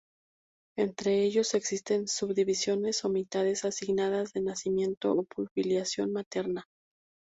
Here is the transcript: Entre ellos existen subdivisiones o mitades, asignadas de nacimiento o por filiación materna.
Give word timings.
Entre 0.79 1.21
ellos 1.25 1.53
existen 1.53 2.07
subdivisiones 2.07 3.05
o 3.05 3.09
mitades, 3.09 3.65
asignadas 3.65 4.33
de 4.33 4.41
nacimiento 4.41 5.11
o 5.13 5.21
por 5.25 5.47
filiación 5.51 6.11
materna. 6.11 6.65